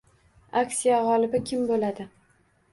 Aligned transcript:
Aksiya 0.61 0.97
gʻolibi 1.09 1.43
kim 1.53 1.71
boʻladi? 1.73 2.11